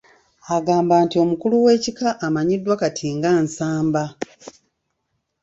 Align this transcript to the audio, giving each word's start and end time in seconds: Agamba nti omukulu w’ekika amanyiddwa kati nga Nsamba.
Agamba 0.55 0.95
nti 1.05 1.15
omukulu 1.23 1.55
w’ekika 1.65 2.07
amanyiddwa 2.25 2.75
kati 2.81 3.07
nga 3.15 3.31
Nsamba. 3.43 4.03